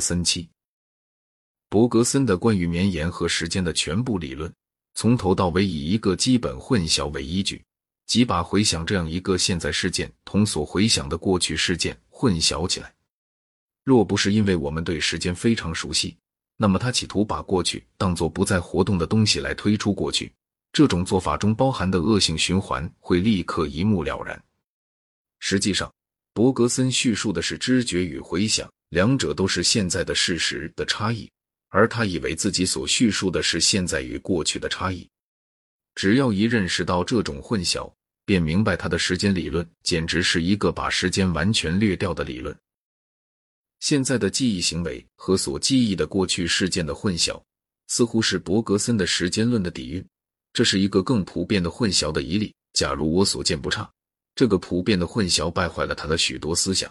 [0.00, 0.48] 森七。
[1.68, 4.52] 伯格森的关于绵延和时间的全部理论，
[4.94, 7.62] 从头到尾以一个基本混淆为依据，
[8.06, 12.92] 即把回想这样一个现在事件同所回想的过去事件混淆起来。
[13.84, 16.16] 若不是因为我们对时间非常熟悉，
[16.56, 20.32] 那么他企图把过去当作不再活动的东西来推出过去，
[20.72, 24.42] 这种做法中包含的恶性循环会立刻一目了然。
[25.38, 25.90] 实际上，
[26.40, 31.30] 伯格森叙述的是知觉与回想两者都是现在的事实的差异，
[31.68, 35.06] 而他以为自己所叙述的是现在与过去的差异。
[35.94, 37.92] 只要一认识到这种混淆，
[38.24, 42.56] 便明白他的时间理论简直是一个把时间完全略掉的理论。
[43.80, 47.38] 现在的记忆行为和所记忆的过去事件的混淆，
[47.88, 50.02] 似乎是伯格森的时间论的底蕴。
[50.54, 52.54] 这是一个更普遍的混淆的一例。
[52.72, 53.92] 假如我所见不差，
[54.40, 56.90] 这个普遍的混淆败坏了他的许多思想，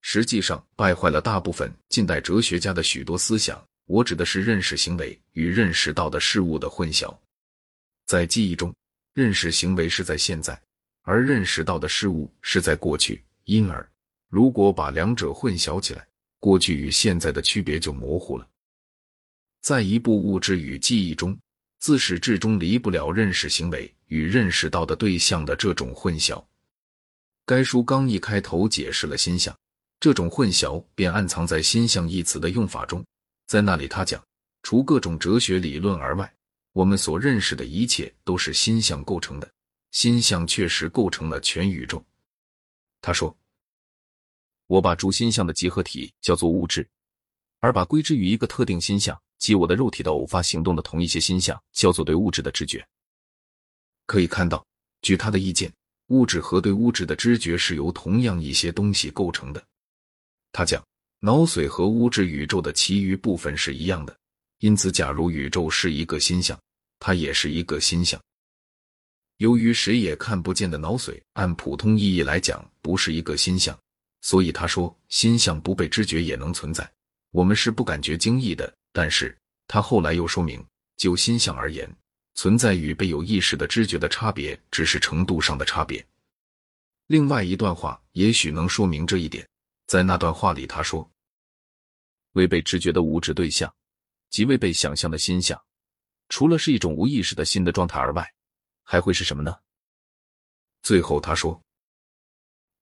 [0.00, 3.60] 实际上败坏了大部分近代哲学家的许多思想。
[3.86, 7.12] 我指的是认识行为与认识到的事物的混淆。
[8.06, 8.72] 在记忆中，
[9.12, 10.56] 认识行为是在现在，
[11.02, 13.84] 而认识到的事物是在过去，因而。
[14.28, 16.06] 如果把两者混淆起来，
[16.38, 18.48] 过去与现在的区别就模糊了。
[19.62, 21.36] 在一部物质与记忆中，
[21.80, 26.40] 自始至终离不了认识行为与认识到的对象的这种混淆。
[27.44, 29.56] 该书刚一开头解释了心象，
[29.98, 33.04] 这种混淆便暗藏在“心象”一词的用法中。
[33.46, 34.24] 在那里，他讲，
[34.62, 36.32] 除各种哲学理论而外，
[36.72, 39.50] 我们所认识的一切都是心象构成的。
[39.90, 42.04] 心象确实构成了全宇宙。
[43.00, 43.36] 他说。
[44.68, 46.88] 我把诸心象的集合体叫做物质，
[47.60, 52.82] 而把归之于一个特定心象即我的肉体的偶发行动的同一些心象叫做对物质的知觉。
[54.06, 54.64] 可以看到，
[55.02, 55.70] 据他的意见，
[56.08, 59.62] 物质和对物质的知觉是由同样一些东西构成的。
[60.52, 60.84] 他讲，
[61.20, 64.14] 脑髓和物质宇宙的其余部分是一样的，
[64.58, 66.58] 因此，假如宇宙是一个心象，
[66.98, 68.20] 它也是一个心象。
[69.38, 73.76] 由于谁也看不见的脑髓，按普通意义来讲，不是一个心象。
[74.20, 76.88] 所以他说，心象不被知觉也能存在，
[77.32, 78.72] 我们是不感觉惊异的。
[78.92, 79.36] 但是
[79.66, 80.64] 他后来又说明，
[80.96, 81.90] 就心象而言，
[82.34, 86.04] 存在与被有意识的知觉的差别只是程度上的差别。
[87.06, 89.46] 另外一段话也许能说明这一点，
[89.86, 91.08] 在那段话里他说，
[92.32, 93.72] 未被知觉的物质对象，
[94.30, 95.60] 即未被想象的心象，
[96.28, 98.26] 除了是一种无意识的新的状态而外，
[98.82, 99.54] 还会是什么呢？
[100.82, 101.62] 最后他说。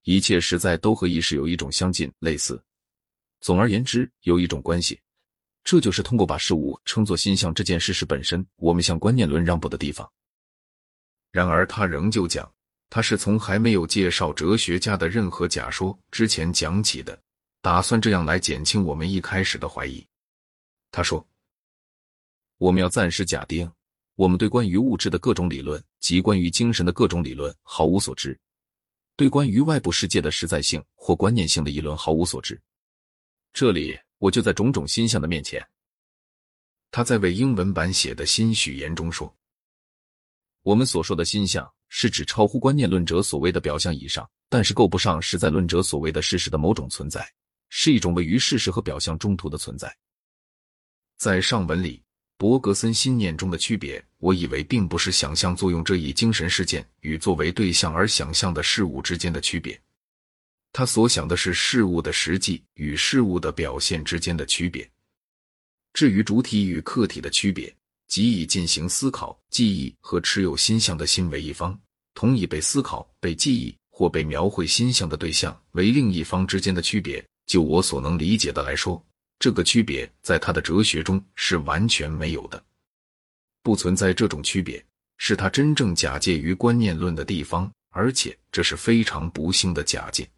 [0.03, 2.59] 一切实在都和意识有一种相近、类似。
[3.39, 4.99] 总而言之，有一种关系。
[5.63, 10.11] 这就是通过把事物称作心象这件事实本身，我们向观念论让步的地方。
[11.31, 12.51] 然而，他仍旧讲，
[12.89, 17.17] 他是从还没有介绍哲学家的任何假说之前讲起的，
[17.61, 20.05] 打算这样来减轻我们一开始的怀疑。
[20.91, 21.25] 他说
[22.57, 23.71] ：“我们要暂时假定，
[24.15, 28.37] 我们对关于物质的各种理论及关于精神的各种理论毫无所知。”
[29.15, 32.59] 对关于外部世界的实在性或观念性的议论毫无所知。
[33.53, 35.67] 这里我就在种种心象的面前。
[36.91, 39.35] 他在为英文版写的新序言中说
[40.61, 47.27] ：“我们所说的心象，是指超乎观念论者所谓的表象以上，但是够不上实在论者所谓的事实的某种存在，
[47.69, 49.91] 是一种位于事实和表象中途的存在。”
[51.17, 52.03] 在上文里。
[52.37, 59.79] 伯格森心念中的区别，我以为并不是想象作用这一精神事件与作为对象而想象的事物之间的区别，
[60.73, 64.89] 他所想的是事物的实际与事物的表现之间的区别。
[65.93, 67.73] 至于主体与客体的区别，
[68.07, 71.77] 即以进行思考、记忆和持有心象的心为一方，
[72.13, 79.03] 同以被思考、被记忆或被描绘心象的对象为另一方之间的区别，就我所能理解的来说。
[79.39, 82.63] 这个区别在他的哲学中是完全没有的，
[83.63, 84.85] 不存在这种区别，
[85.17, 90.29] 是他真正假借于观念论的地方，而且这是非常不幸的假借。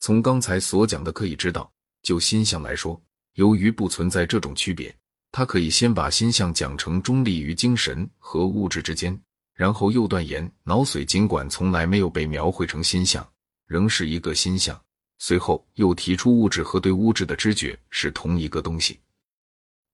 [0.00, 1.70] 从刚才所讲的可以知道，
[2.02, 3.00] 就心象来说，
[3.34, 4.94] 由于不存在这种区别，
[5.32, 9.20] 他可以先把心象讲成中立于精神和物质之间，
[9.54, 13.28] 然后又断言脑髓尽管从来没有被描绘成心象，
[13.66, 14.80] 仍是一个心象。
[15.20, 19.00] 随后又提出物质和对物质的知觉是同一个东西，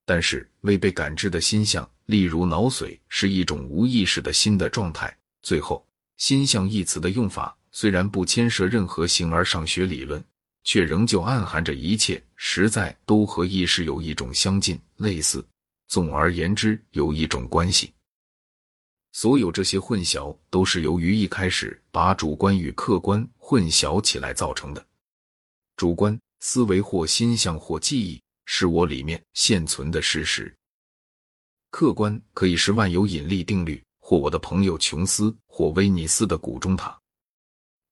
[0.05, 5.11] 但是未被感知的心象，例如脑髓，是一种无意识的新的状态。
[5.41, 5.83] 最后，
[6.17, 10.23] 心象一词的用法虽然不牵涉任何形而上学理论，
[10.63, 15.45] 却仍旧暗含着一切实在都和意识有一种相近、类似。
[15.89, 17.91] 总而言之，有一种关系。
[19.11, 24.85] 所有这些混淆都是由于一开始把主观与客观混淆起来造成的。
[25.75, 30.55] 主观思维或心象或记忆，是我里面现存的事实。
[31.71, 36.97] 客观可以是万有引力定律，或我的朋友琼斯，或威尼斯的古钟塔。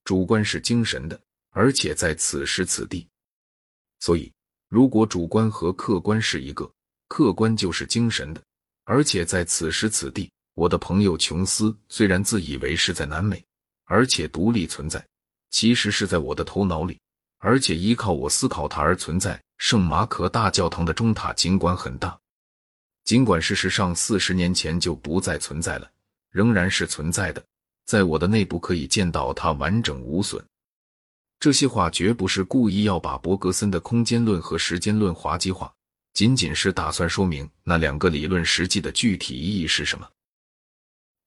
[0.03, 1.19] 主观是精神的，
[1.51, 3.07] 而且在此时此地。
[4.00, 4.31] 所以，
[4.69, 6.69] 如果主观和客观是一个，
[7.07, 8.44] 客观就是精神的，
[8.83, 10.29] 而且在此时此地。
[10.55, 13.44] 我的朋友琼斯虽然自以为是在南美，
[13.85, 15.03] 而且独立存在，
[15.50, 17.00] 其实是在我的头脑里，
[17.39, 19.41] 而且依靠我思考它而存在。
[19.57, 22.19] 圣马可大教堂的钟塔尽管很大，
[23.05, 25.89] 尽管事实上四十年前就不再存在了，
[26.29, 27.41] 仍然是存在的，
[27.85, 30.44] 在我的内部可以见到它完整无损。
[31.39, 35.74] 这些话绝不是故意要把伯格森的空间论和时间论滑稽化，
[36.13, 40.07] 仅仅是打算说明那两个理论实际的具体意义是什么。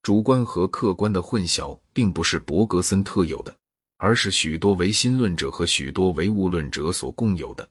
[0.02, 3.54] 主观和客观的混淆并不是伯格森特有的，
[3.98, 7.68] 而是许多唯心论者和许多唯物论者所共有的。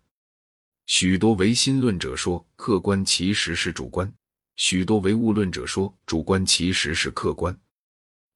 [0.86, 4.14] 许多唯心论者说客观其实是主观，
[4.58, 7.58] 许多唯物论者说主观其实是客观。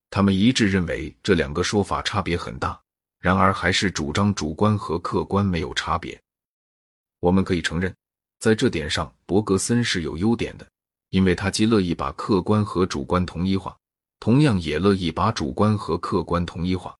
[0.09, 2.79] 他们一致认为这两个说法差别很大，
[3.19, 6.19] 然而还是主张主观和客观没有差别。
[7.19, 7.93] 我们可以承认，
[8.39, 10.67] 在这点上伯格森是有优点的，
[11.09, 13.75] 因为他既乐意把客观和主观统一化。
[14.21, 16.93] 同样也乐意把主观和客观统一化，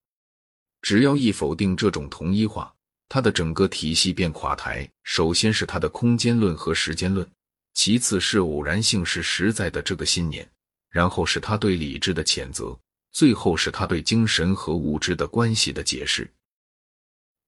[0.82, 2.74] 只要一否定这种统一化，
[3.10, 4.90] 他的整个体系便垮台。
[5.04, 7.30] 首先是他的空间论和时间论，
[7.74, 10.50] 其次是偶然性是实在的这个信念，
[10.90, 12.80] 然后是他对理智的谴责，
[13.12, 16.32] 最后是他对精神和物质的关系的解释。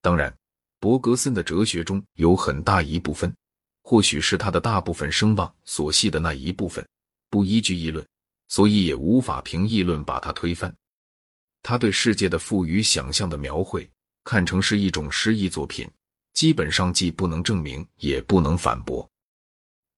[0.02, 0.36] 当然，
[0.80, 3.34] 伯格森的哲学中有很大一部分，
[3.84, 6.86] 或许是他的大部分声望所系的那一部分，
[7.30, 8.06] 不依据议论。
[8.48, 10.76] 所以也无法凭议论把它推翻。
[11.64, 13.90] 他对世界的赋予想象的描绘，
[14.26, 15.90] 看成是一种诗意作品，
[16.34, 19.10] 基本上既不能证明，也不能反驳。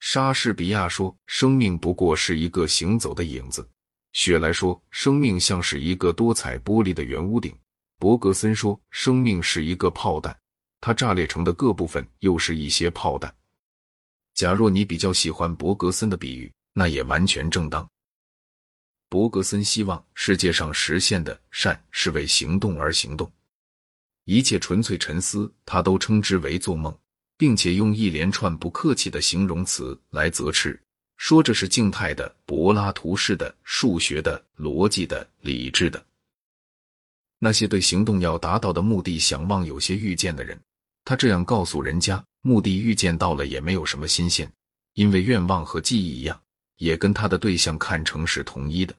[0.02, 3.68] 莎士比亚说：“生命不过是一个行走的影子。”
[4.14, 7.56] 雪莱说：“生命像是一个多彩玻璃的圆屋顶。”
[8.00, 10.38] 伯格森说：“生命是一个炮弹，
[10.80, 13.34] 它炸裂成的各部分又是一些炮弹。”
[14.36, 17.88] 假若你比较喜欢伯格森的比喻，那也完全正当。
[19.10, 23.32] 伯格森希望世界上实现的善是为行动而行动，
[24.26, 26.96] 一切纯粹沉思，他都称之为做梦，
[27.38, 30.82] 并且用一连串不客气的形容词来责斥，
[31.24, 36.06] 说这是静态的、柏拉图式的、数学的、逻辑的、理智的。
[37.40, 40.60] 那些对行动要达到的目的想望有些预见的人，
[41.06, 44.52] 他这样告诉人家：目的预见到了也没有什么新鲜，
[44.96, 46.38] 因为愿望和记忆一样，
[46.76, 48.94] 也跟他的对象看成是同一的。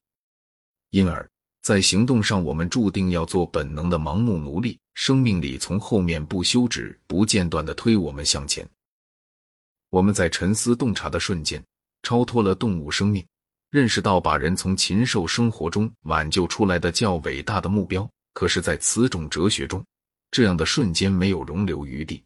[0.93, 1.29] 因而，
[1.61, 4.79] 在行动上，我们注定要做本能的盲目奴隶。
[4.95, 8.67] 生命里从后面不休止、不间断的推我们向前。
[9.91, 11.63] 我们在沉思洞察的瞬间，
[12.05, 13.27] 超脱了动物生命，
[13.71, 18.09] 认识到把人从禽兽生活中挽救出来的较伟大的目标。
[18.33, 19.85] 可是，在此种哲学中，
[20.31, 22.23] 这样的瞬间没有容留余地。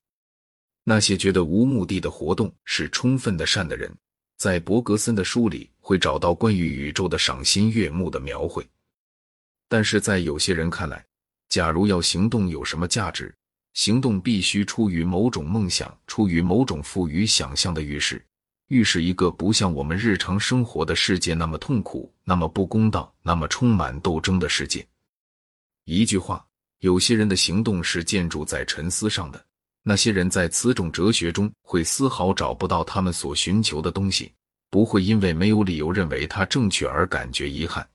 [0.85, 3.91] 那些觉得无目的的活动是充分的善的人。
[4.39, 8.65] 在伯格森的书里会找到关于宇宙的赏心悦目的描绘，
[9.69, 11.05] 但是在有些人看来，
[11.49, 13.35] 假如要行动有什么价值，
[13.75, 18.25] 行动必须出于某种梦想，出于某种富于想象的预示，
[18.69, 24.87] 预示一个不像我们日常生活的世界那么痛苦、那么不公道、那么充满斗争的世界。
[25.85, 26.45] 一句话，
[26.81, 29.43] 有些人的行动是建筑在沉思上的。
[29.83, 34.31] 那些人在此种哲学中会丝毫找不到他们所寻求的东西，
[34.69, 37.89] 不会因为没有理由认为它正确而感觉遗憾。